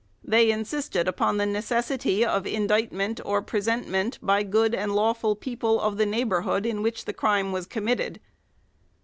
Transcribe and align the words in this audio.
They 0.23 0.49
insisted 0.49 1.07
upon 1.07 1.37
the 1.37 1.45
necessity 1.45 2.25
of 2.25 2.47
indictment 2.47 3.21
or 3.23 3.39
presentment 3.43 4.17
by 4.19 4.41
good 4.41 4.73
and 4.73 4.95
lawful 4.95 5.35
people 5.35 5.79
of 5.79 5.97
the 5.97 6.07
neighbourhood 6.07 6.65
in 6.65 6.81
which 6.81 7.05
the 7.05 7.13
crime 7.13 7.51
was 7.51 7.67
committed. 7.67 8.19